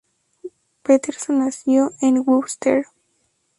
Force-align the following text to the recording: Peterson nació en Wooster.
Peterson 0.81 1.37
nació 1.37 1.91
en 2.01 2.23
Wooster. 2.27 2.87